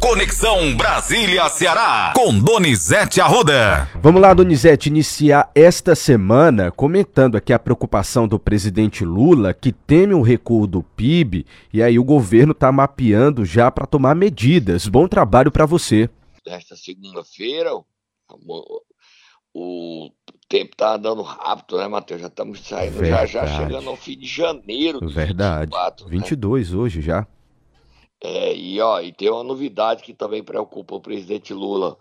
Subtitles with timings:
[0.00, 3.86] Conexão Brasília-Ceará, com Donizete Arruda.
[3.96, 10.14] Vamos lá, Donizete, iniciar esta semana comentando aqui a preocupação do presidente Lula, que teme
[10.14, 14.88] um recuo do PIB, e aí o governo está mapeando já para tomar medidas.
[14.88, 16.08] Bom trabalho para você.
[16.46, 17.70] Nesta segunda-feira,
[19.52, 20.10] o
[20.48, 22.22] tempo tá andando rápido, né, Matheus?
[22.22, 23.32] Já estamos saindo, Verdade.
[23.32, 24.98] já já chegando ao fim de janeiro.
[25.06, 25.70] De Verdade.
[25.70, 26.78] 24, 22 né?
[26.78, 27.26] hoje já.
[28.22, 31.98] É, e ó, e tem uma novidade que também preocupa o presidente Lula.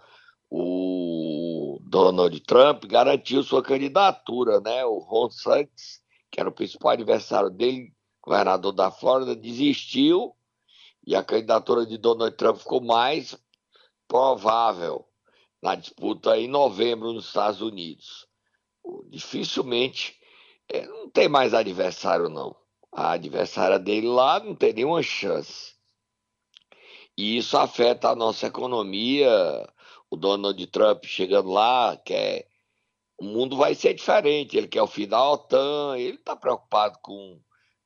[0.49, 4.83] O Donald Trump garantiu sua candidatura, né?
[4.85, 6.01] O Ron Santos,
[6.31, 10.35] que era o principal adversário dele, governador da Flórida, desistiu
[11.05, 13.37] e a candidatura de Donald Trump ficou mais
[14.07, 15.05] provável
[15.61, 18.29] na disputa em novembro nos Estados Unidos
[19.07, 20.17] dificilmente
[20.67, 22.55] é, não tem mais adversário, não.
[22.91, 25.75] A adversária dele lá não tem nenhuma chance.
[27.19, 29.29] E isso afeta a nossa economia.
[30.09, 32.47] O Donald Trump chegando lá, quer.
[33.17, 34.55] O mundo vai ser diferente.
[34.55, 37.37] Ele quer o fim da OTAN, ele está preocupado com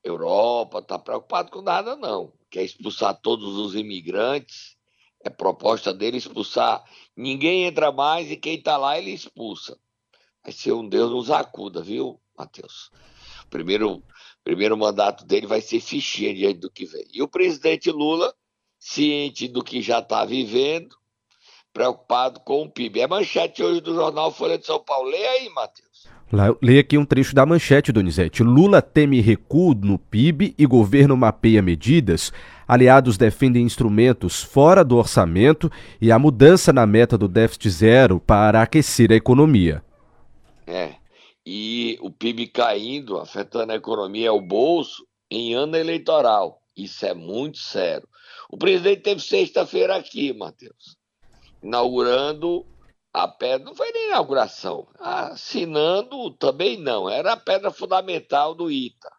[0.04, 2.32] Europa, está preocupado com nada, não.
[2.52, 4.78] Quer expulsar todos os imigrantes.
[5.24, 6.84] É proposta dele expulsar.
[7.18, 9.76] Ninguém entra mais e quem está lá ele expulsa
[10.44, 12.92] vai ser um Deus nos acuda, viu, Matheus?
[13.50, 14.04] Primeiro,
[14.44, 17.08] primeiro mandato dele vai ser fichinha diante do que vem.
[17.14, 18.36] E o presidente Lula,
[18.84, 20.94] ciente do que já está vivendo,
[21.72, 23.00] preocupado com o PIB.
[23.00, 25.10] É manchete hoje do jornal Folha de São Paulo.
[25.10, 25.94] Leia aí, Matheus.
[26.62, 28.44] Leia aqui um trecho da manchete, Donizete.
[28.44, 32.34] Lula teme recuo no PIB e governo mapeia medidas.
[32.68, 38.62] Aliados defendem instrumentos fora do orçamento e a mudança na meta do déficit zero para
[38.62, 39.82] aquecer a economia.
[40.68, 40.96] É.
[41.46, 46.60] E o PIB caindo, afetando a economia, o bolso, em ano eleitoral.
[46.76, 48.08] Isso é muito sério.
[48.54, 50.96] O presidente teve sexta-feira aqui, Matheus,
[51.64, 52.64] inaugurando
[53.12, 53.66] a pedra.
[53.66, 57.10] Não foi nem inauguração, assinando também não.
[57.10, 59.12] Era a pedra fundamental do ITA.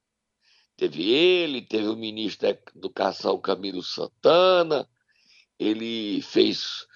[0.76, 4.88] Teve ele, teve o ministro da Educação Camilo Santana,
[5.58, 6.86] ele fez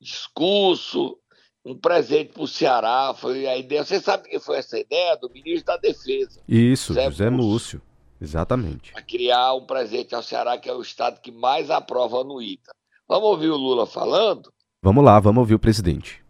[0.00, 1.18] discurso,
[1.64, 3.12] um presente para o Ceará.
[3.18, 3.84] Foi a ideia.
[3.84, 6.40] Você sabe que foi essa ideia do ministro da Defesa?
[6.46, 7.82] Isso, José, José Múcio.
[7.82, 7.93] Múcio.
[8.24, 8.92] Exatamente.
[8.92, 12.72] Para criar um presente ao Ceará, que é o estado que mais aprova no ITA.
[13.06, 14.50] Vamos ouvir o Lula falando?
[14.82, 16.24] Vamos lá, vamos ouvir o presidente.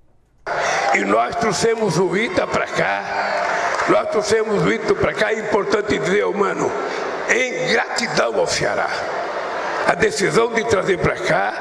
[0.93, 3.87] E nós trouxemos o ITA para cá.
[3.88, 5.32] Nós trouxemos o ITA para cá.
[5.32, 6.69] É importante dizer, mano,
[7.31, 8.88] em gratidão ao Ceará.
[9.87, 11.53] A decisão de trazer para cá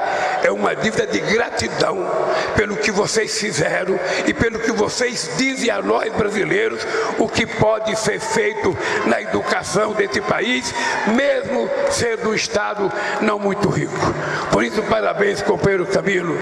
[0.44, 2.06] é uma dívida de gratidão
[2.54, 6.86] pelo que vocês fizeram e pelo que vocês dizem a nós brasileiros
[7.18, 10.72] o que pode ser feito na educação desse país,
[11.14, 13.96] mesmo sendo um Estado não muito rico.
[14.52, 16.38] Por isso, parabéns, companheiro Camilo.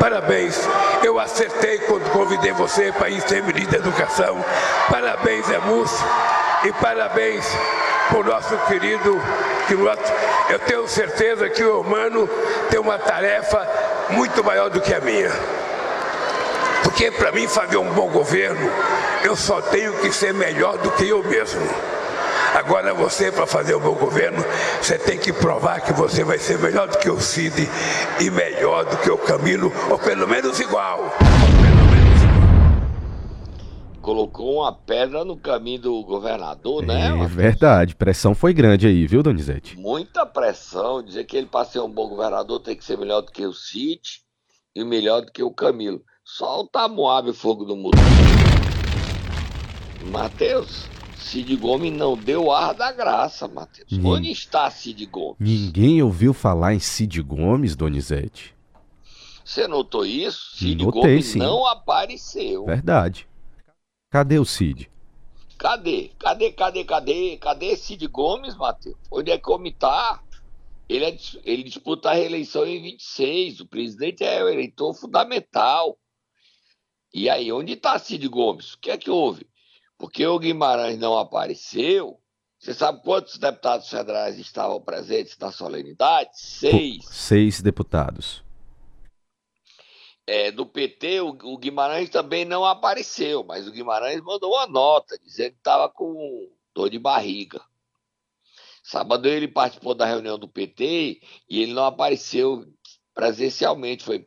[0.00, 0.58] Parabéns,
[1.02, 4.42] eu acertei quando convidei você para ir ser ministro da Educação.
[4.90, 5.90] Parabéns, Emus,
[6.64, 7.46] e parabéns
[8.08, 9.20] para o nosso querido
[9.68, 10.33] piloto.
[10.48, 12.28] Eu tenho certeza que o humano
[12.70, 13.66] tem uma tarefa
[14.10, 15.30] muito maior do que a minha.
[16.82, 18.70] Porque para mim fazer um bom governo,
[19.24, 21.62] eu só tenho que ser melhor do que eu mesmo.
[22.54, 24.44] Agora você, para fazer um bom governo,
[24.80, 27.68] você tem que provar que você vai ser melhor do que o Cid
[28.20, 31.16] e melhor do que o Camilo, ou pelo menos igual
[34.04, 37.06] colocou uma pedra no caminho do governador, né?
[37.08, 39.78] É verdade, pressão foi grande aí, viu, Donizete?
[39.78, 43.32] Muita pressão, dizer que ele para ser um bom governador tem que ser melhor do
[43.32, 44.20] que o Cid
[44.76, 46.02] e melhor do que o Camilo.
[46.22, 47.96] Só o Tamoabe Fogo do Mundo.
[50.12, 53.88] Matheus, Cid Gomes não deu ar da graça, Matheus.
[54.04, 55.36] Onde está Cid Gomes?
[55.40, 58.54] Ninguém ouviu falar em Cid Gomes, Donizete.
[59.42, 60.56] Você notou isso?
[60.58, 61.38] Cid Notei, Gomes sim.
[61.38, 62.66] não apareceu.
[62.66, 63.26] Verdade.
[64.14, 64.88] Cadê o Cid?
[65.58, 66.12] Cadê?
[66.20, 67.36] Cadê, cadê, cadê?
[67.36, 68.94] Cadê Cid Gomes, Matheus?
[69.10, 70.22] Onde é que o homem tá?
[70.88, 73.58] Ele, é, ele disputa a reeleição em 26.
[73.58, 75.98] O presidente é o eleitor fundamental.
[77.12, 78.74] E aí, onde está Cid Gomes?
[78.74, 79.48] O que é que houve?
[79.98, 82.16] Porque o Guimarães não apareceu.
[82.60, 86.30] Você sabe quantos deputados federais estavam presentes na solenidade?
[86.34, 87.04] Seis.
[87.10, 88.43] Seis deputados
[90.26, 95.18] é, do PT, o, o, Guimarães também não apareceu, mas o Guimarães mandou uma nota
[95.18, 97.60] dizendo que estava com dor de barriga.
[98.82, 102.66] Sábado ele participou da reunião do PT e ele não apareceu
[103.14, 104.24] presencialmente, foi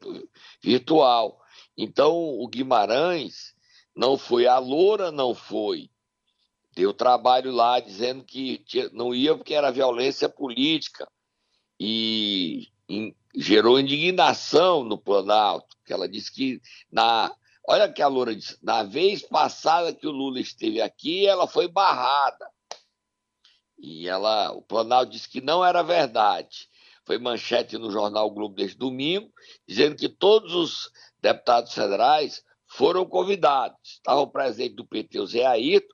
[0.64, 1.40] virtual.
[1.78, 3.54] Então o Guimarães
[3.96, 5.90] não foi, a Loura não foi.
[6.76, 8.64] Deu trabalho lá dizendo que
[8.94, 11.08] não ia porque era violência política.
[11.80, 12.68] E
[13.36, 16.62] gerou indignação no Planalto, que ela disse que
[16.92, 17.34] na
[17.68, 21.68] olha que a Loura disse, na vez passada que o Lula esteve aqui, ela foi
[21.68, 22.50] barrada.
[23.78, 26.70] E ela, o Planalto disse que não era verdade.
[27.06, 29.32] Foi manchete no jornal Globo deste domingo,
[29.68, 30.92] dizendo que todos os
[31.22, 33.78] deputados federais foram convidados.
[33.84, 35.94] Estavam presentes do PT o Zé Ayrton.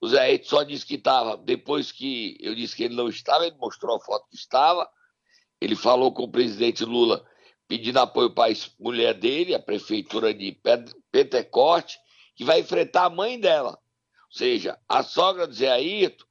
[0.00, 3.46] O Zé Ayrton só disse que estava, depois que eu disse que ele não estava,
[3.46, 4.88] ele mostrou a foto que estava.
[5.60, 7.26] Ele falou com o presidente Lula
[7.70, 10.60] pedindo apoio para a mulher dele, a prefeitura de
[11.12, 12.00] Pentecoste,
[12.34, 13.78] que vai enfrentar a mãe dela.
[14.24, 16.24] Ou seja, a sogra do Zé Ayrton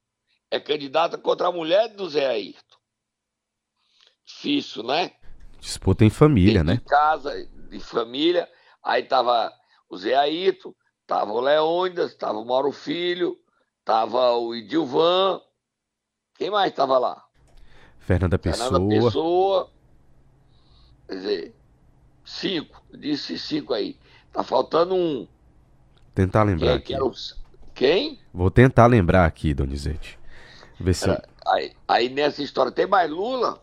[0.51, 2.75] é candidata contra a mulher do Zé Ayrton.
[4.25, 5.13] Difícil, né?
[5.61, 6.73] Disputa em família, né?
[6.73, 7.33] Em casa,
[7.69, 8.45] de família.
[8.83, 9.49] Aí tava
[9.89, 10.75] o Zé Ayrton,
[11.07, 13.37] tava o Leônidas, tava o Mauro Filho,
[13.85, 15.39] tava o Idilvan.
[16.35, 17.23] Quem mais tava lá?
[17.97, 18.71] Fernanda Pessoa.
[18.71, 19.78] Fernanda Pessoa.
[21.09, 21.55] Quer dizer,
[22.23, 22.83] cinco.
[22.93, 23.97] Disse cinco aí.
[24.31, 25.27] Tá faltando um.
[26.13, 26.95] Tentar lembrar Quem?
[26.95, 27.03] aqui.
[27.03, 27.11] o...
[27.73, 28.19] Quem?
[28.31, 30.19] Vou tentar lembrar aqui, Donizete.
[30.79, 31.09] Ver se...
[31.47, 33.59] Aí, aí nessa história tem mais Lula?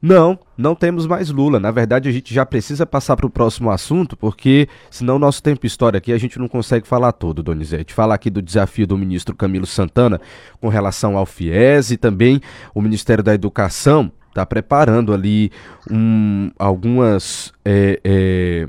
[0.00, 1.60] Não, não temos mais Lula.
[1.60, 5.66] Na verdade, a gente já precisa passar para o próximo assunto, porque senão nosso tempo
[5.66, 7.94] história aqui a gente não consegue falar todo, Donizete.
[7.94, 10.20] Falar aqui do desafio do ministro Camilo Santana
[10.60, 12.40] com relação ao FIES e também
[12.74, 15.50] o Ministério da Educação está preparando ali
[15.90, 17.52] um, algumas.
[17.64, 18.68] É, é,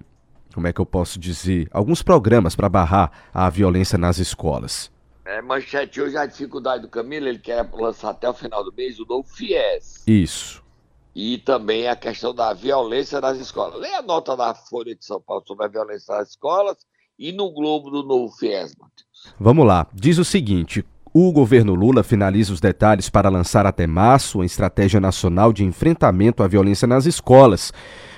[0.53, 1.67] como é que eu posso dizer?
[1.71, 4.91] Alguns programas para barrar a violência nas escolas.
[5.25, 8.99] É, manchete hoje a dificuldade do Camilo, ele quer lançar até o final do mês
[8.99, 10.03] o novo FIES.
[10.07, 10.67] Isso
[11.15, 13.79] e também a questão da violência nas escolas.
[13.79, 16.77] Leia a nota da Folha de São Paulo sobre a violência nas escolas
[17.17, 19.35] e no Globo do Novo FIES, Matheus.
[19.37, 19.85] Vamos lá.
[19.93, 24.99] Diz o seguinte: o governo Lula finaliza os detalhes para lançar até março uma estratégia
[24.99, 27.73] nacional de enfrentamento à violência nas escolas.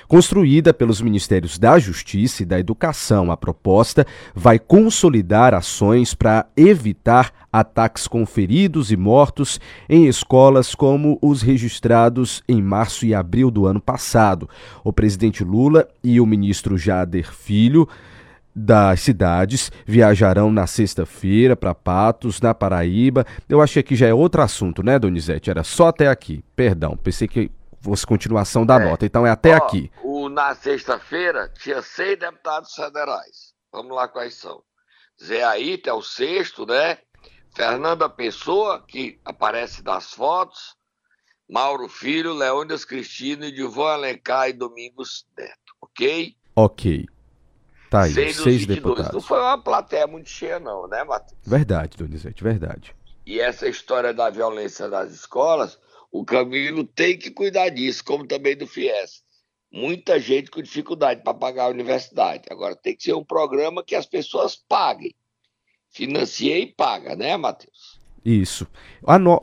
[0.06, 7.32] Construída pelos Ministérios da Justiça e da Educação, a proposta vai consolidar ações para evitar
[7.50, 9.58] ataques com feridos e mortos
[9.88, 14.50] em escolas como os registrados em março e abril do ano passado.
[14.84, 17.88] O presidente Lula e o ministro Jader Filho
[18.54, 23.26] das cidades viajarão na sexta-feira para Patos, na Paraíba.
[23.48, 25.50] Eu achei que já é outro assunto, né, Donizete?
[25.50, 26.44] Era só até aqui.
[26.54, 27.50] Perdão, pensei que
[27.80, 28.84] fosse continuação da é.
[28.84, 29.06] nota.
[29.06, 29.90] Então é até Ó, aqui.
[30.02, 33.52] O, na sexta-feira tinha seis deputados federais.
[33.72, 34.62] Vamos lá quais são.
[35.22, 36.98] Zé Aita é o sexto, né?
[37.54, 40.76] Fernanda Pessoa, que aparece nas fotos.
[41.48, 46.34] Mauro Filho, Leônidas Cristino, Divon Alencar e Domingos Neto, ok?
[46.56, 47.06] Ok.
[47.92, 49.12] Tá aí, seis, seis deputados.
[49.12, 51.38] Não foi uma plateia muito cheia não, né, Matheus?
[51.44, 52.96] Verdade, Donizete, verdade.
[53.26, 55.78] E essa história da violência nas escolas,
[56.10, 59.22] o Camilo tem que cuidar disso, como também do FIES.
[59.70, 62.44] Muita gente com dificuldade para pagar a universidade.
[62.50, 65.14] Agora, tem que ser um programa que as pessoas paguem.
[65.90, 68.00] Financia e paga, né, Matheus?
[68.24, 68.68] Isso.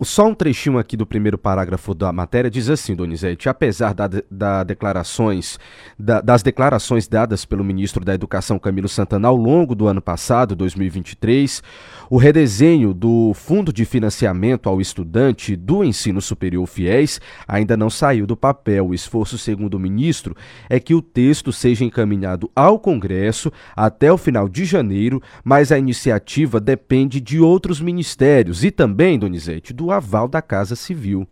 [0.04, 4.64] Só um trechinho aqui do primeiro parágrafo da matéria diz assim, Donizete, apesar da, da
[4.64, 5.60] declarações,
[5.98, 10.56] da, das declarações dadas pelo ministro da Educação Camilo Santana ao longo do ano passado,
[10.56, 11.62] 2023,
[12.10, 18.26] o redesenho do Fundo de Financiamento ao Estudante do Ensino Superior FIES ainda não saiu
[18.26, 18.88] do papel.
[18.88, 20.38] O esforço, segundo o ministro,
[20.70, 25.78] é que o texto seja encaminhado ao Congresso até o final de janeiro, mas a
[25.78, 31.28] iniciativa depende de outros ministérios e também, Donizete, do aval da Casa Civil.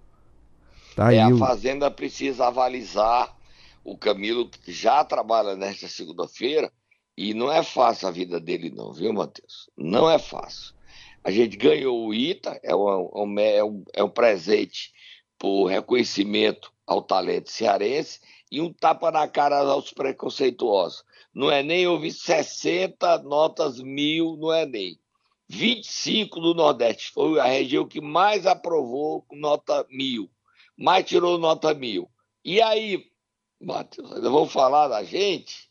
[0.96, 3.36] Tá é, a Fazenda precisa avalizar.
[3.84, 6.72] O Camilo já trabalha nesta segunda-feira
[7.16, 9.70] e não é fácil a vida dele, não, viu, Matheus?
[9.78, 10.74] Não é fácil.
[11.24, 14.92] A gente ganhou o ITA, é um, é um, é um presente
[15.38, 18.20] por reconhecimento ao talento cearense
[18.52, 21.04] e um tapa na cara aos preconceituosos.
[21.34, 25.00] Não é nem ouvir 60 notas mil, não é nem.
[25.50, 27.12] 25 do Nordeste.
[27.12, 30.30] Foi a região que mais aprovou nota mil.
[30.78, 32.10] Mais tirou nota mil.
[32.44, 33.10] E aí,
[33.60, 35.70] Matheus, ainda vou falar da gente?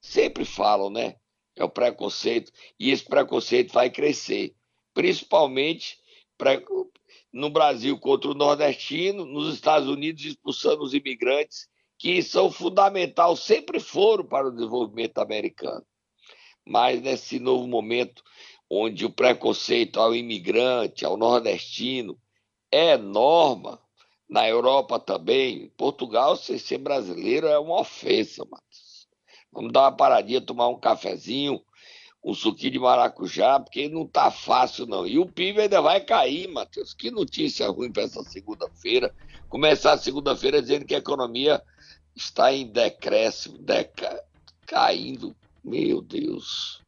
[0.00, 1.16] Sempre falam, né?
[1.56, 2.52] É o preconceito.
[2.78, 4.54] E esse preconceito vai crescer.
[4.92, 5.98] Principalmente
[7.32, 11.68] no Brasil contra o nordestino, nos Estados Unidos expulsando os imigrantes,
[11.98, 15.84] que são fundamental, sempre foram para o desenvolvimento americano.
[16.66, 18.22] Mas nesse novo momento
[18.70, 22.18] onde o preconceito ao imigrante, ao nordestino,
[22.70, 23.80] é norma,
[24.28, 29.06] na Europa também, Portugal, ser, ser brasileiro é uma ofensa, Matheus.
[29.52, 31.62] Vamos dar uma paradinha, tomar um cafezinho,
[32.24, 35.06] um suquinho de maracujá, porque não tá fácil, não.
[35.06, 36.94] E o PIB ainda vai cair, Matheus.
[36.94, 39.14] Que notícia ruim para essa segunda-feira.
[39.48, 41.62] Começar a segunda-feira dizendo que a economia
[42.16, 44.24] está em decréscimo, deca,
[44.66, 45.36] caindo.
[45.62, 46.83] Meu Deus.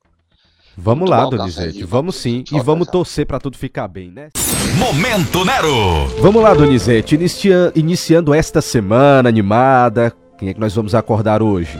[0.78, 2.44] Vamos lá, Donizete, vamos sim.
[2.52, 4.28] E vamos torcer para tudo ficar bem, né?
[4.78, 6.06] Momento Nero!
[6.20, 10.14] Vamos lá, Donizete, inicia, iniciando esta semana animada.
[10.36, 11.78] Quem é que nós vamos acordar hoje?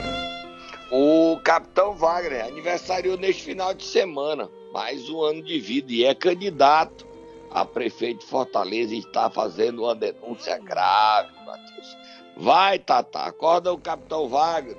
[0.90, 6.14] O Capitão Wagner aniversariou neste final de semana, mais um ano de vida, e é
[6.14, 7.06] candidato
[7.50, 11.96] a prefeito de Fortaleza e está fazendo uma denúncia grave, Matheus.
[12.38, 14.76] Vai, Tata, acorda o Capitão Wagner.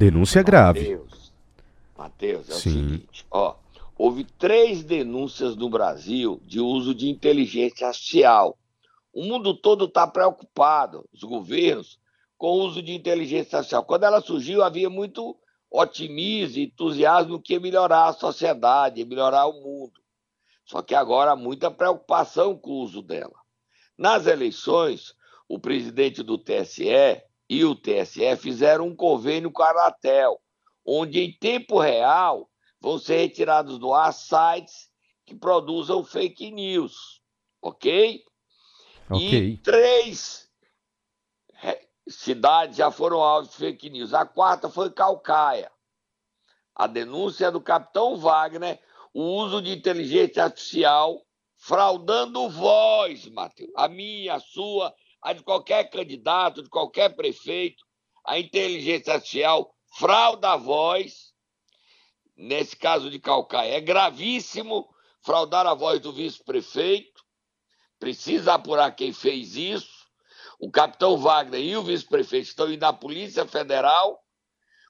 [0.00, 0.80] Denúncia grave.
[0.80, 1.32] Matheus,
[1.98, 2.70] Matheus é Sim.
[2.70, 3.54] o seguinte, ó,
[3.98, 8.56] houve três denúncias no Brasil de uso de inteligência artificial.
[9.12, 11.98] O mundo todo está preocupado, os governos,
[12.38, 13.84] com o uso de inteligência artificial.
[13.84, 15.36] Quando ela surgiu, havia muito
[15.70, 20.00] otimismo e entusiasmo que ia melhorar a sociedade, ia melhorar o mundo.
[20.70, 23.34] Só que agora há muita preocupação com o uso dela.
[23.98, 25.16] Nas eleições,
[25.48, 30.40] o presidente do TSE, e o TSE fizeram um convênio com a Anatel,
[30.86, 32.48] onde em tempo real
[32.80, 34.88] vão ser retirados do ar sites
[35.26, 37.20] que produzam fake news,
[37.60, 38.22] ok?
[39.10, 39.18] Ok.
[39.18, 40.48] E três
[42.08, 44.14] cidades já foram alvos de fake news.
[44.14, 45.72] A quarta foi Calcaia.
[46.76, 48.80] A denúncia é do capitão Wagner,
[49.12, 51.20] o uso de inteligência artificial
[51.56, 53.70] fraudando voz, Matheus.
[53.76, 57.84] A minha, a sua a de qualquer candidato, de qualquer prefeito,
[58.24, 61.30] a inteligência artificial frauda a voz.
[62.36, 64.88] Nesse caso de Calcaia, é gravíssimo
[65.22, 67.22] fraudar a voz do vice-prefeito.
[67.98, 70.08] Precisa apurar quem fez isso.
[70.58, 74.18] O capitão Wagner e o vice-prefeito estão indo à Polícia Federal,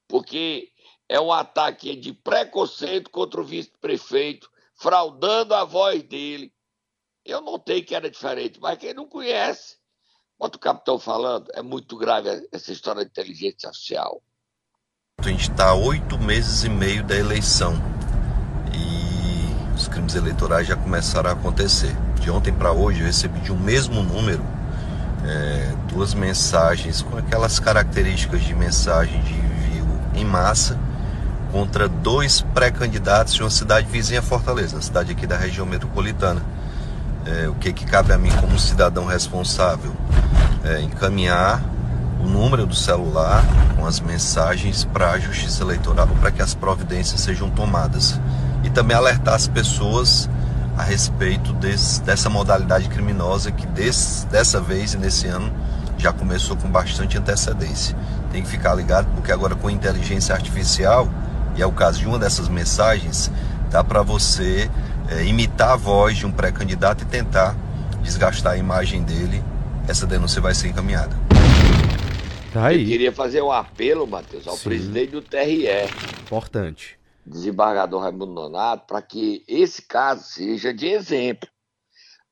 [0.06, 0.69] porque
[1.10, 6.54] é um ataque de preconceito contra o vice-prefeito, fraudando a voz dele.
[7.24, 9.80] Eu notei que era diferente, mas quem não conhece
[10.40, 14.22] Quanto o capitão falando, é muito grave essa história de inteligência artificial.
[15.18, 17.74] A gente está oito meses e meio da eleição
[18.74, 21.94] e os crimes eleitorais já começaram a acontecer.
[22.22, 24.42] De ontem para hoje eu recebi de um mesmo número
[25.26, 30.80] é, duas mensagens com aquelas características de mensagem de envio em massa
[31.52, 36.42] contra dois pré-candidatos de uma cidade vizinha Fortaleza, cidade aqui da região metropolitana
[37.26, 39.92] é, o que, que cabe a mim como cidadão responsável?
[40.64, 41.62] É, encaminhar
[42.20, 43.44] o número do celular
[43.76, 48.20] com as mensagens para a Justiça Eleitoral para que as providências sejam tomadas
[48.62, 50.28] e também alertar as pessoas
[50.76, 55.50] a respeito desse, dessa modalidade criminosa que dessa vez e nesse ano
[55.98, 57.96] já começou com bastante antecedência.
[58.32, 61.08] Tem que ficar ligado porque agora com inteligência artificial,
[61.60, 63.30] e é o caso de uma dessas mensagens,
[63.70, 64.70] dá para você
[65.10, 67.54] é, imitar a voz de um pré-candidato e tentar
[68.02, 69.44] desgastar a imagem dele,
[69.86, 71.14] essa denúncia vai ser encaminhada.
[72.50, 72.80] Tá aí.
[72.80, 74.70] Eu queria fazer um apelo, Matheus, ao Sim.
[74.70, 75.66] presidente do TRE.
[76.22, 76.98] Importante.
[77.26, 81.46] Desembargador Raimundo Nonato, para que esse caso seja de exemplo.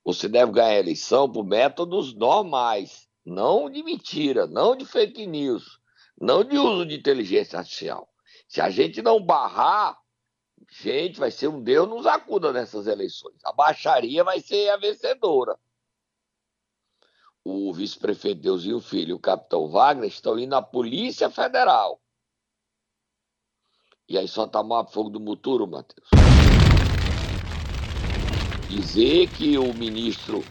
[0.06, 5.78] Você deve ganhar a eleição por métodos normais, não de mentira, não de fake news,
[6.18, 8.07] não de uso de inteligência artificial.
[8.48, 9.96] Se a gente não barrar,
[10.70, 13.36] Gente, vai ser um Deus nos acuda nessas eleições.
[13.44, 15.58] A baixaria vai ser a vencedora.
[17.44, 22.00] O vice-prefeito Deusinho Filho e o capitão Wagner estão indo à Polícia Federal.
[24.08, 26.08] E aí só tá mal fogo do muturo, Matheus.
[28.68, 30.44] Dizer que o ministro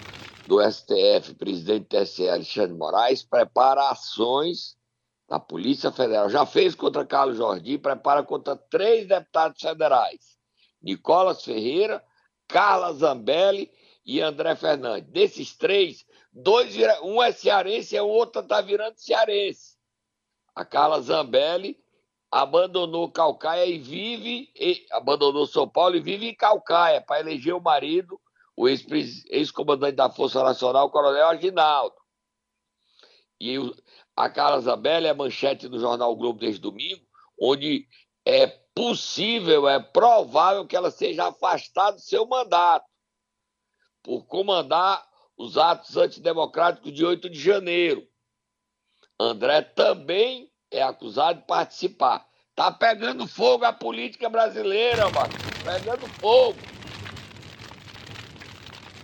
[0.48, 4.77] do STF, presidente do TSE, Alexandre Moraes, prepara ações
[5.28, 10.38] da Polícia Federal já fez contra Carlos Jordi, prepara contra três deputados federais:
[10.82, 12.04] Nicolas Ferreira,
[12.48, 13.70] Carla Zambelli
[14.06, 15.12] e André Fernandes.
[15.12, 19.76] Desses três, dois um é cearense e a outra está virando cearense.
[20.56, 21.78] A Carla Zambelli
[22.32, 27.62] abandonou Calcaia e vive, e, abandonou São Paulo e vive em Calcaia para eleger o
[27.62, 28.20] marido,
[28.56, 31.96] o ex-comandante da Força Nacional, o Coronel Aginaldo.
[33.40, 33.60] E
[34.18, 37.06] a Carla Zambelli é manchete do jornal o Globo desde domingo,
[37.40, 37.88] onde
[38.26, 42.86] é possível, é provável que ela seja afastada do seu mandato
[44.02, 45.06] por comandar
[45.38, 48.08] os atos antidemocráticos de 8 de janeiro.
[49.20, 52.28] André também é acusado de participar.
[52.56, 55.34] Tá pegando fogo a política brasileira, mano.
[55.64, 56.58] Pegando fogo.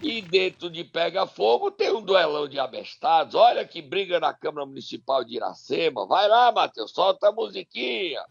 [0.03, 3.35] E dentro de Pega Fogo tem um duelão de abestados.
[3.35, 6.05] Olha que briga na Câmara Municipal de Iracema.
[6.05, 8.21] Vai lá, Matheus, solta a musiquinha.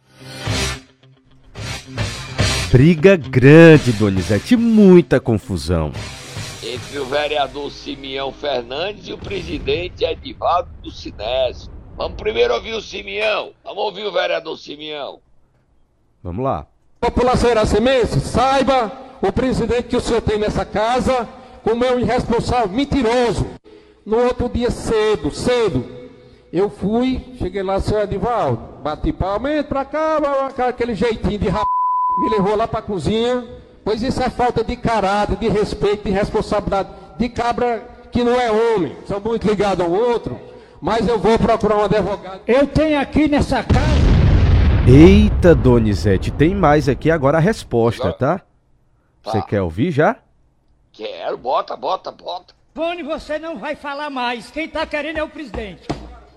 [2.71, 5.93] briga grande, Donizete, muita confusão.
[6.63, 11.73] Entre o vereador Simeão Fernandes e o presidente Edivaldo do Sinésio.
[11.97, 13.53] Vamos primeiro ouvir o Simeão.
[13.65, 15.21] Vamos ouvir o vereador Simeão.
[16.23, 16.67] Vamos lá.
[17.01, 21.27] População iracemense, saiba o presidente que o senhor tem nessa casa
[21.63, 23.47] como é um irresponsável, mentiroso.
[24.05, 25.85] No outro dia cedo, cedo,
[26.53, 31.67] eu fui, cheguei lá, senhor Edivaldo, bati palma, entra pra cá, aquele jeitinho de rap...
[32.21, 33.43] Me levou lá pra cozinha,
[33.83, 38.51] pois isso é falta de caráter, de respeito, de responsabilidade, de cabra que não é
[38.51, 40.39] homem, são muito ligados ao outro,
[40.79, 42.41] mas eu vou procurar um advogado.
[42.47, 44.13] Eu tenho aqui nessa casa...
[44.87, 48.39] Eita, Donizete, tem mais aqui agora a resposta, tá?
[48.39, 48.45] tá?
[49.23, 50.17] Você quer ouvir já?
[51.03, 52.55] Quero, bota, bota, bota.
[52.73, 54.53] Boni, você não vai falar mais.
[54.53, 55.83] Quem tá querendo é o presidente.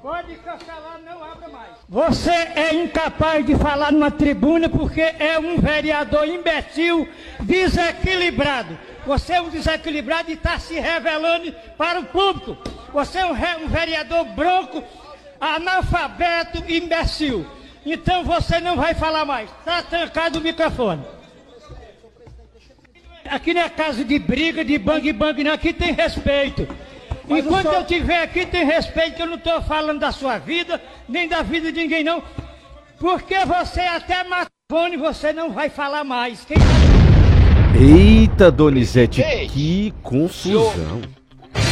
[0.01, 1.73] Pode cancelar, não abra mais.
[1.87, 7.07] Você é incapaz de falar numa tribuna porque é um vereador imbecil,
[7.41, 8.75] desequilibrado.
[9.05, 12.57] Você é um desequilibrado e está se revelando para o público.
[12.91, 14.83] Você é um, vereador branco,
[15.39, 17.45] analfabeto, imbecil.
[17.85, 19.47] Então você não vai falar mais.
[19.59, 21.05] Está trancado o microfone.
[23.29, 25.53] Aqui não é casa de briga, de bang bang, não.
[25.53, 26.67] Aqui tem respeito.
[27.27, 30.81] Mas Enquanto eu estiver aqui, tem respeito, que eu não estou falando da sua vida,
[31.09, 32.21] nem da vida de ninguém, não.
[32.99, 36.45] Porque você até matone, você não vai falar mais.
[36.45, 36.57] Quem...
[37.77, 41.01] Eita, Donizete, que confusão.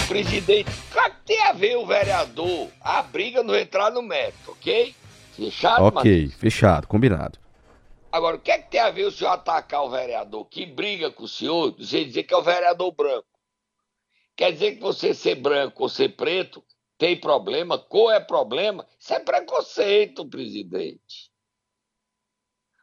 [0.08, 2.68] Presidente, o que tem a ver o vereador?
[2.82, 4.94] A briga não entrar no mérito, ok?
[5.36, 6.34] Fechado, Ok, Matheus?
[6.36, 7.40] fechado, combinado.
[8.14, 11.10] Agora, o que, é que tem a ver o senhor atacar o vereador que briga
[11.10, 13.28] com o senhor, dizer, dizer que é o vereador branco?
[14.36, 16.64] Quer dizer que você ser branco ou ser preto
[16.96, 18.88] tem problema, cor é problema?
[19.00, 21.32] Isso é preconceito, presidente.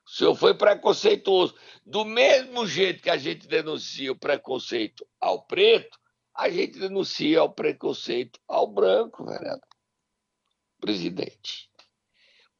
[0.04, 1.54] O senhor foi preconceituoso.
[1.86, 5.96] Do mesmo jeito que a gente denuncia o preconceito ao preto,
[6.34, 9.68] a gente denuncia o preconceito ao branco, vereador.
[10.80, 11.69] Presidente.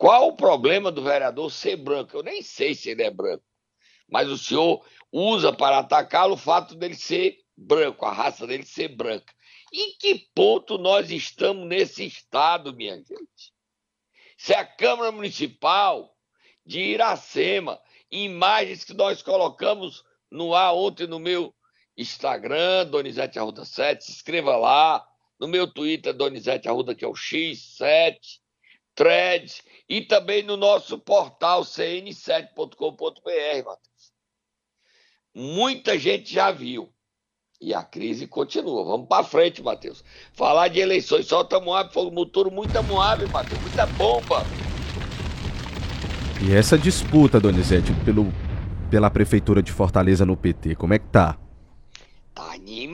[0.01, 2.17] Qual o problema do vereador ser branco?
[2.17, 3.45] Eu nem sei se ele é branco.
[4.09, 4.83] Mas o senhor
[5.13, 9.31] usa para atacá-lo o fato dele ser branco, a raça dele ser branca.
[9.71, 13.53] Em que ponto nós estamos nesse estado, minha gente?
[14.39, 16.17] Se a Câmara Municipal
[16.65, 17.79] de Iracema,
[18.11, 21.55] imagens que nós colocamos no ar ontem no meu
[21.95, 25.07] Instagram, Donizete Arruda 7, se inscreva lá,
[25.39, 28.17] no meu Twitter, Donizete Arruda, que é o X7,
[28.95, 33.91] threads, e também no nosso portal cn7.com.br, Matheus.
[35.35, 36.93] Muita gente já viu.
[37.61, 38.85] E a crise continua.
[38.85, 40.03] Vamos para frente, Matheus.
[40.33, 44.43] Falar de eleições, solta Moab, fogo motor, muita Moab, Matheus, muita bomba.
[46.43, 48.33] E essa disputa, Donizete, pelo,
[48.91, 51.39] pela Prefeitura de Fortaleza no PT, como é que tá?
[52.35, 52.90] Tá animada.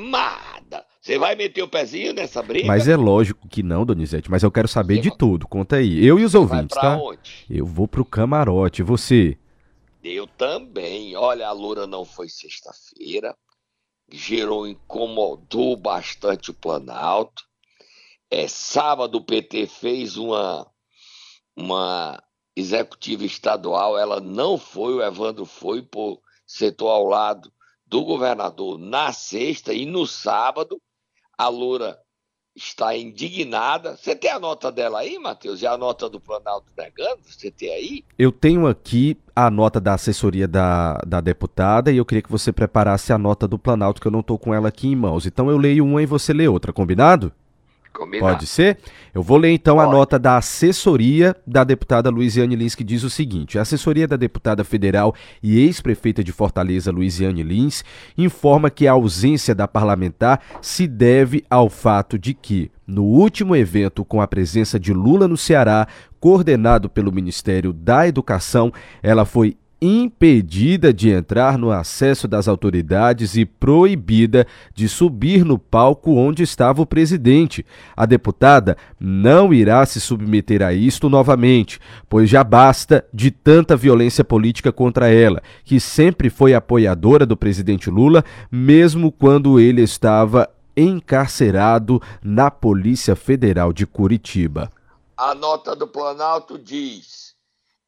[1.07, 2.67] Você vai meter o pezinho nessa briga?
[2.67, 5.19] Mas é lógico que não, Donizete, mas eu quero saber Você de vai...
[5.19, 5.47] tudo.
[5.47, 6.05] Conta aí.
[6.05, 6.97] Eu e os Você ouvintes, tá?
[6.97, 7.47] Onde?
[7.49, 8.83] Eu vou pro camarote.
[8.83, 9.39] Você?
[10.03, 11.15] Eu também.
[11.15, 13.37] Olha, a Loura não foi sexta-feira
[14.11, 17.45] gerou, incomodou bastante o Planalto.
[18.31, 20.67] É, sábado o PT fez uma,
[21.57, 22.23] uma
[22.55, 27.53] executiva estadual, ela não foi, o Evandro foi, por setor ao lado
[27.87, 30.81] do governador na sexta e no sábado
[31.39, 31.99] a Loura
[32.57, 33.97] está indignada.
[33.97, 35.61] Você tem a nota dela aí, Matheus?
[35.61, 37.21] E a nota do Planalto negando?
[37.23, 38.05] Você tem aí?
[38.19, 42.53] Eu tenho aqui a nota da assessoria da, da deputada e eu queria que você
[42.53, 45.27] preparasse a nota do Planalto, que eu não estou com ela aqui em mãos.
[45.27, 47.31] Então eu leio uma e você lê outra, combinado?
[47.97, 48.35] Combinado.
[48.35, 48.79] Pode ser?
[49.15, 49.89] Eu vou ler então Pode.
[49.89, 54.17] a nota da assessoria da deputada Luiziane Lins, que diz o seguinte: a assessoria da
[54.17, 57.83] deputada federal e ex-prefeita de Fortaleza, Luiziane Lins,
[58.17, 64.05] informa que a ausência da parlamentar se deve ao fato de que, no último evento
[64.05, 65.89] com a presença de Lula no Ceará,
[66.21, 68.71] coordenado pelo Ministério da Educação,
[69.03, 76.13] ela foi impedida de entrar no acesso das autoridades e proibida de subir no palco
[76.15, 77.65] onde estava o presidente.
[77.97, 84.25] A deputada não irá se submeter a isto novamente, pois já basta de tanta violência
[84.25, 92.01] política contra ela, que sempre foi apoiadora do presidente Lula, mesmo quando ele estava encarcerado
[92.23, 94.71] na Polícia Federal de Curitiba.
[95.17, 97.26] A nota do Planalto diz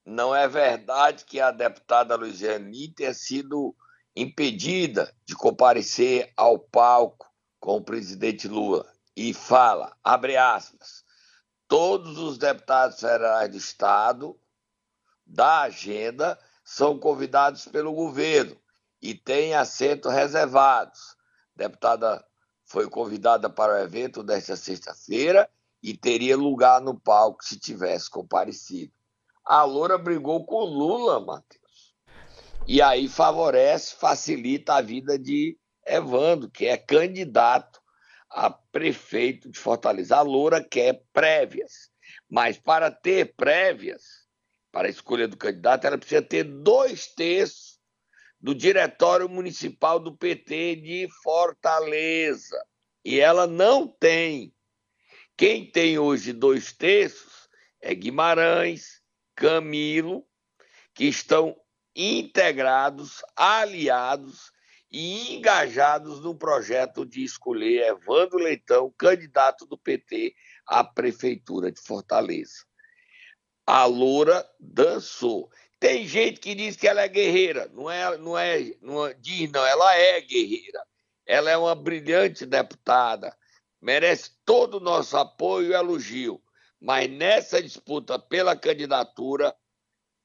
[0.09, 3.77] não é verdade que a deputada Luiziane tenha sido
[4.17, 11.05] impedida de comparecer ao palco com o presidente Lula e fala, abre aspas,
[11.69, 14.41] todos os deputados federais do Estado
[15.27, 18.59] da agenda são convidados pelo governo
[19.03, 21.17] e têm assentos reservados.
[21.55, 22.25] A deputada
[22.65, 25.51] foi convidada para o evento desta sexta-feira
[25.83, 28.98] e teria lugar no palco se tivesse comparecido.
[29.49, 31.95] A Loura brigou com Lula, Matheus.
[32.67, 35.57] E aí favorece, facilita a vida de
[35.87, 37.81] Evandro, que é candidato
[38.29, 40.17] a prefeito de Fortaleza.
[40.17, 41.91] A Loura quer prévias,
[42.29, 44.03] mas para ter prévias,
[44.71, 47.79] para a escolha do candidato, ela precisa ter dois terços
[48.39, 52.63] do Diretório Municipal do PT de Fortaleza.
[53.03, 54.55] E ela não tem.
[55.39, 57.49] Quem tem hoje dois terços
[57.81, 58.98] é Guimarães,
[59.39, 60.27] Camilo,
[60.93, 61.57] que estão
[61.95, 64.51] integrados, aliados
[64.91, 70.35] e engajados no projeto de escolher Evandro Leitão, candidato do PT
[70.67, 72.65] à Prefeitura de Fortaleza.
[73.65, 75.49] A Loura dançou.
[75.79, 77.71] Tem gente que diz que ela é guerreira.
[77.73, 80.83] Não é, não é, não é, diz não, ela é guerreira.
[81.25, 83.37] Ela é uma brilhante deputada,
[83.81, 86.43] merece todo o nosso apoio e elogio.
[86.81, 89.55] Mas nessa disputa pela candidatura,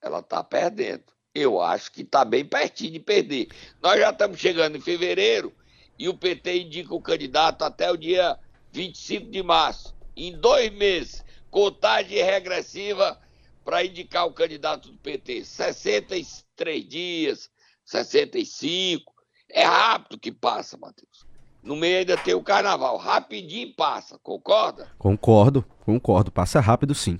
[0.02, 3.48] ela está perdendo eu acho que está bem pertinho de perder.
[3.82, 5.54] Nós já estamos chegando em fevereiro
[5.98, 8.38] e o PT indica o candidato até o dia
[8.72, 9.96] 25 de março.
[10.16, 13.20] Em dois meses, contagem regressiva
[13.66, 15.46] para indicar o candidato do PT.
[15.46, 17.50] 63 dias,
[17.84, 19.12] 65.
[19.50, 21.26] É rápido que passa, Matheus.
[21.64, 22.98] No meio ainda tem o carnaval.
[22.98, 24.92] Rapidinho passa, concorda?
[24.98, 26.30] Concordo, concordo.
[26.30, 27.18] Passa rápido sim.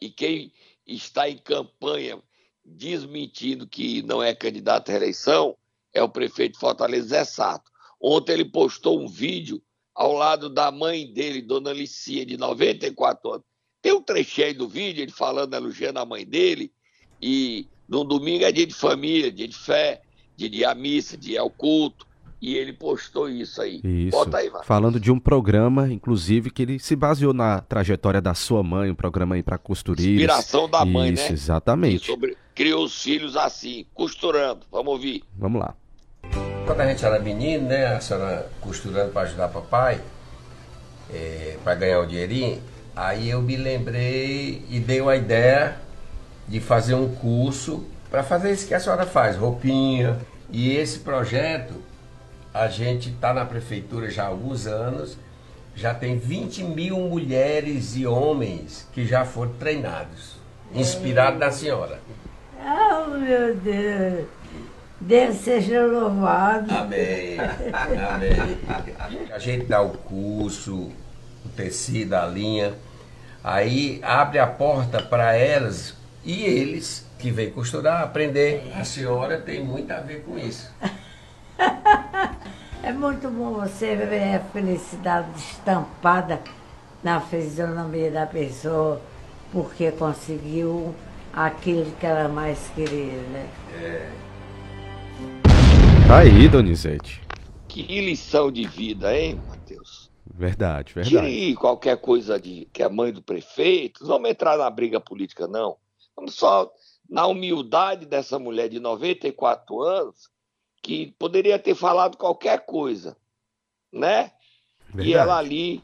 [0.00, 0.52] E quem
[0.86, 2.18] está em campanha
[2.64, 5.56] desmentindo que não é candidato à reeleição
[5.92, 7.70] é o prefeito de Fortaleza, Zé Sato.
[8.00, 9.60] Ontem ele postou um vídeo
[9.94, 13.46] ao lado da mãe dele, Dona Licia, de 94 anos.
[13.82, 16.72] Tem um trechinho do vídeo, ele falando, elogiando a mãe dele,
[17.20, 20.02] e no domingo é dia de família, dia de fé,
[20.36, 22.06] dia de ir à missa, dia ao culto,
[22.40, 23.80] e ele postou isso aí.
[23.82, 24.16] Isso.
[24.16, 28.62] Bota aí, Falando de um programa, inclusive, que ele se baseou na trajetória da sua
[28.62, 30.14] mãe, um programa aí para costureiras.
[30.14, 31.32] Inspiração da mãe, isso, né?
[31.32, 32.06] exatamente.
[32.06, 32.36] Sobre...
[32.54, 34.60] Criou os filhos assim, costurando.
[34.70, 35.22] Vamos ouvir.
[35.36, 35.74] Vamos lá.
[36.66, 40.00] Quando a gente era menino, né, a senhora costurando para ajudar papai,
[41.12, 42.60] é, para ganhar o dinheirinho,
[42.94, 45.78] aí eu me lembrei e dei uma ideia
[46.46, 50.18] de fazer um curso para fazer isso que a senhora faz, roupinha.
[50.50, 51.74] E esse projeto
[52.52, 55.18] a gente está na prefeitura já há alguns anos,
[55.74, 60.36] já tem 20 mil mulheres e homens que já foram treinados,
[60.74, 62.00] inspirados na senhora.
[62.60, 64.26] Oh, meu Deus!
[65.00, 66.74] Deus seja louvado.
[66.74, 67.36] Amém.
[67.38, 68.58] Amém.
[69.32, 70.90] A gente dá o curso,
[71.44, 72.74] o tecido, a linha,
[73.44, 78.72] aí abre a porta para elas e eles que vêm costurar, aprender.
[78.74, 80.68] A senhora tem muito a ver com isso.
[82.88, 86.42] É muito bom você ver a felicidade estampada
[87.04, 88.98] na fisionomia da pessoa,
[89.52, 90.94] porque conseguiu
[91.30, 93.50] aquilo que ela mais queria, né?
[93.74, 94.10] É.
[96.08, 97.20] Tá aí, Donizete.
[97.68, 100.10] Que lição de vida, hein, Matheus?
[100.24, 101.14] Verdade, verdade.
[101.14, 105.46] Tire qualquer coisa de que é mãe do prefeito, não vamos entrar na briga política,
[105.46, 105.76] não.
[106.16, 106.72] Vamos só
[107.06, 110.30] na humildade dessa mulher de 94 anos,
[110.82, 113.16] que poderia ter falado qualquer coisa,
[113.92, 114.32] né?
[114.86, 115.08] Verdade.
[115.08, 115.82] E ela ali,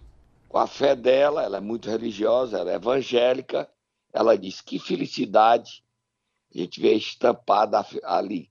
[0.49, 3.69] com a fé dela, ela é muito religiosa, ela é evangélica,
[4.13, 5.85] ela diz que felicidade
[6.55, 8.49] a gente vê estampada ali,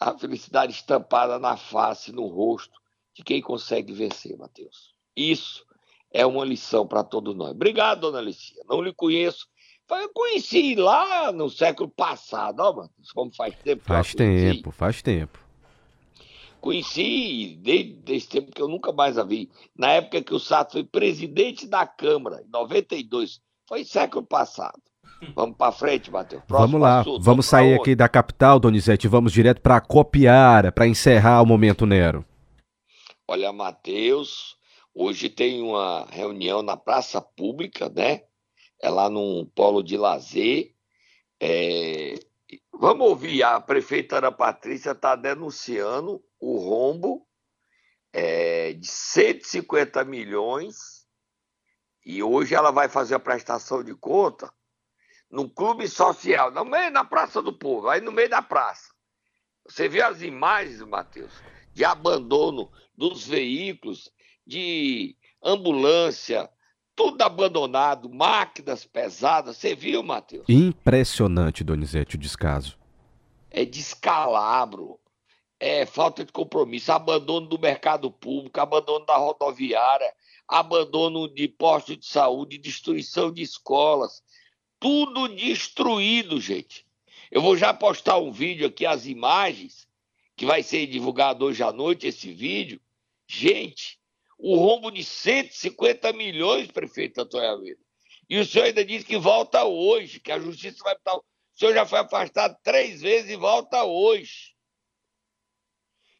[0.00, 2.80] a felicidade estampada na face, no rosto
[3.14, 4.94] de quem consegue vencer, Mateus.
[5.16, 5.64] Isso
[6.10, 7.52] é uma lição para todos nós.
[7.52, 8.62] Obrigado, dona Alicia.
[8.68, 9.48] Não lhe conheço.
[9.88, 13.84] Eu conheci lá no século passado, ó, Matheus, como faz tempo.
[13.84, 15.38] Faz tempo, faz tempo.
[16.60, 19.48] Conheci desde esse tempo que eu nunca mais a vi.
[19.76, 23.40] Na época que o Sato foi presidente da Câmara, em 92.
[23.68, 24.80] Foi século passado.
[25.34, 26.42] Vamos para frente, Matheus.
[26.48, 27.00] Vamos lá.
[27.00, 27.22] Assunto.
[27.22, 29.06] Vamos sair aqui da capital, Donizete.
[29.06, 32.24] Vamos direto para Copiara, para encerrar o Momento Nero.
[33.28, 34.56] Olha, Matheus,
[34.94, 38.22] hoje tem uma reunião na Praça Pública, né?
[38.80, 40.74] É lá num polo de lazer.
[41.40, 42.14] É...
[42.72, 47.26] Vamos ouvir, a prefeita Ana Patrícia está denunciando o rombo
[48.12, 51.06] é, de 150 milhões
[52.04, 54.52] e hoje ela vai fazer a prestação de conta
[55.30, 58.90] no clube social, no meio na Praça do Povo, aí no meio da praça.
[59.66, 61.32] Você vê as imagens, Matheus,
[61.72, 64.10] de abandono dos veículos,
[64.46, 66.48] de ambulância,
[66.96, 69.58] tudo abandonado, máquinas pesadas.
[69.58, 70.46] Você viu, Matheus?
[70.48, 72.78] Impressionante, Donizete, o descaso.
[73.50, 74.98] é descalabro,
[75.60, 80.12] é falta de compromisso, abandono do mercado público, abandono da rodoviária,
[80.48, 84.22] abandono de postos de saúde, destruição de escolas,
[84.78, 86.86] tudo destruído, gente.
[87.30, 89.86] Eu vou já postar um vídeo aqui, as imagens,
[90.36, 92.80] que vai ser divulgado hoje à noite, esse vídeo.
[93.26, 93.98] Gente,
[94.38, 97.80] o rombo de 150 milhões, prefeito Antônio Almeida.
[98.28, 100.94] E o senhor ainda diz que volta hoje, que a justiça vai.
[101.06, 101.22] O
[101.54, 104.54] senhor já foi afastado três vezes e volta hoje.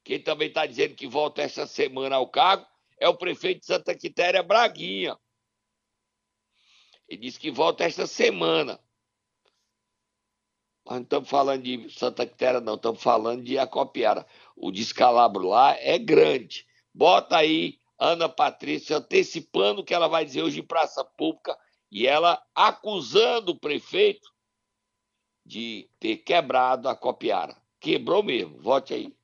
[0.05, 2.67] Quem também está dizendo que volta essa semana ao cargo
[2.99, 5.19] é o prefeito de Santa Quitéria Braguinha.
[7.09, 8.81] Ele disse que volta esta semana.
[10.85, 14.25] Nós não estamos falando de Santa Quitéria, não, estamos falando de Acopiara.
[14.55, 16.65] O descalabro lá é grande.
[16.95, 21.57] Bota aí Ana Patrícia antecipando o que ela vai dizer hoje em praça pública
[21.91, 24.29] e ela acusando o prefeito
[25.45, 27.57] de ter quebrado a Copiara.
[27.81, 29.15] Quebrou mesmo, vote aí.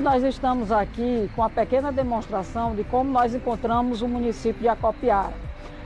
[0.00, 5.34] Nós estamos aqui com a pequena demonstração de como nós encontramos o município de Acopiara.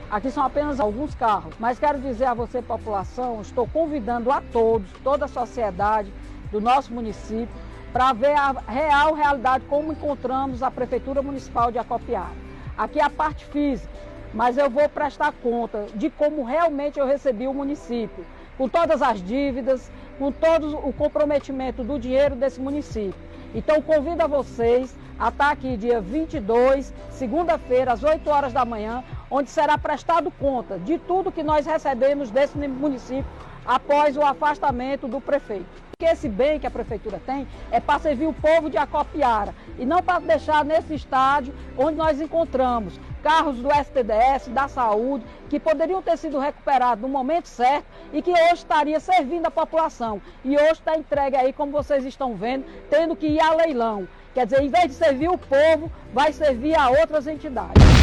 [0.09, 4.91] Aqui são apenas alguns carros, mas quero dizer a você, população, estou convidando a todos,
[5.03, 6.11] toda a sociedade
[6.51, 7.49] do nosso município,
[7.91, 12.49] para ver a real realidade como encontramos a Prefeitura Municipal de Acopiara.
[12.77, 13.91] Aqui é a parte física,
[14.33, 18.25] mas eu vou prestar conta de como realmente eu recebi o município,
[18.57, 23.15] com todas as dívidas, com todo o comprometimento do dinheiro desse município.
[23.55, 29.03] Então convido a vocês a estar aqui dia 22, segunda-feira, às 8 horas da manhã,
[29.29, 33.25] onde será prestado conta de tudo que nós recebemos desse município
[33.65, 35.88] após o afastamento do prefeito.
[36.01, 39.85] Porque esse bem que a prefeitura tem é para servir o povo de Acopiara e
[39.85, 46.01] não para deixar nesse estádio onde nós encontramos carros do STDS, da saúde, que poderiam
[46.01, 50.21] ter sido recuperados no momento certo e que hoje estaria servindo a população.
[50.45, 54.07] E hoje está entregue aí, como vocês estão vendo, tendo que ir a leilão.
[54.33, 57.98] Quer dizer, em vez de servir o povo, vai servir a outras entidades.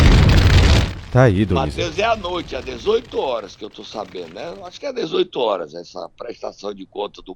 [1.16, 1.46] Tá aí.
[1.46, 4.54] Matheus, é à noite, às 18 horas que eu tô sabendo, né?
[4.64, 7.34] Acho que é às 18 horas essa prestação de conta do,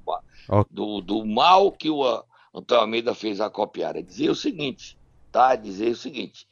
[0.69, 2.03] do, do mal que o
[2.53, 3.95] Antônio Almeida fez a copiar.
[3.95, 4.95] É dizer o seguinte,
[5.31, 5.53] tá?
[5.53, 6.45] É dizer o seguinte,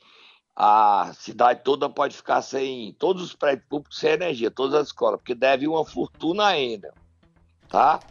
[0.55, 5.19] a cidade toda pode ficar sem, todos os prédios públicos sem energia, todas as escolas,
[5.19, 6.91] porque deve uma fortuna ainda,
[7.69, 8.03] tá?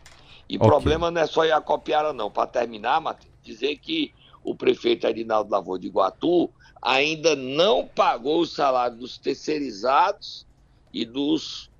[0.48, 0.68] E okay.
[0.68, 2.30] problema não é só ir a copiar não.
[2.30, 8.46] Para terminar, Matheus, dizer que o prefeito Adinaldo Lavor de Iguatu ainda não pagou o
[8.46, 10.46] salário dos terceirizados
[10.92, 11.70] e dos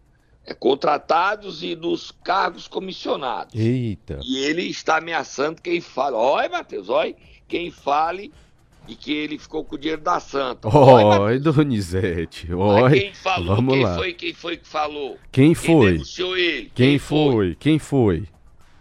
[0.45, 3.55] é, contratados e dos cargos comissionados.
[3.55, 4.21] Eita.
[4.25, 6.17] E ele está ameaçando quem fala.
[6.17, 7.15] Olha, Matheus, olha,
[7.47, 8.33] quem fale
[8.89, 10.75] e que ele ficou com o dinheiro da Santa.
[10.75, 12.53] Oi, Donizete.
[12.53, 13.01] Oi.
[13.01, 13.57] Quem falou?
[13.57, 13.95] Vamos quem lá.
[13.95, 14.13] foi?
[14.15, 15.19] Quem foi que falou?
[15.31, 15.99] Quem foi?
[15.99, 16.63] Quem ele?
[16.63, 17.33] Quem, quem foi?
[17.33, 17.55] foi?
[17.55, 18.29] Quem foi?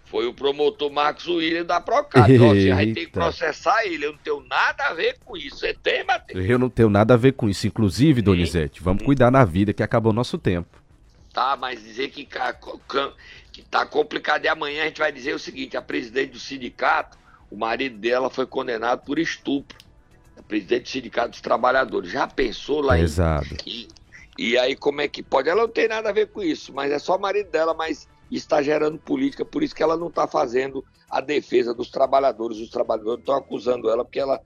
[0.09, 2.25] Foi o promotor Marcos William da Procad.
[2.37, 4.05] Você vai ter que processar ele.
[4.05, 5.57] Eu não tenho nada a ver com isso.
[5.57, 6.49] Você tem, Matheus?
[6.49, 7.67] Eu não tenho nada a ver com isso.
[7.67, 10.81] Inclusive, Donizete, vamos cuidar na vida que acabou nosso tempo.
[11.33, 12.25] Tá, mas dizer que,
[13.51, 14.45] que tá complicado.
[14.45, 17.17] E amanhã a gente vai dizer o seguinte: a presidente do sindicato,
[17.51, 19.77] o marido dela foi condenado por estupro.
[20.37, 22.11] A presidente do sindicato dos trabalhadores.
[22.11, 23.53] Já pensou lá Exato.
[23.65, 23.69] em.
[23.69, 23.87] E,
[24.37, 25.49] e aí, como é que pode?
[25.49, 28.07] Ela não tem nada a ver com isso, mas é só o marido dela, mas
[28.35, 32.57] está gerando política, por isso que ela não está fazendo a defesa dos trabalhadores.
[32.57, 34.41] Os trabalhadores estão acusando ela porque ela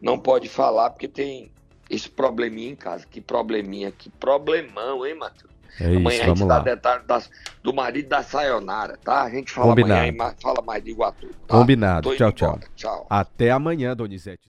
[0.00, 1.50] não pode falar, porque tem
[1.90, 3.06] esse probleminha em casa.
[3.10, 5.52] Que probleminha, que problemão, hein, Matheus?
[5.80, 6.60] É isso, amanhã a gente dá lá.
[6.60, 7.30] detalhe das,
[7.62, 9.22] do marido da Sayonara, tá?
[9.22, 10.08] A gente fala Combinado.
[10.08, 11.26] amanhã e fala mais de Iguatu.
[11.26, 11.58] Tá?
[11.58, 12.14] Combinado.
[12.14, 12.60] Tchau, tchau.
[12.76, 13.06] Tchau.
[13.10, 14.40] Até amanhã, Donizete.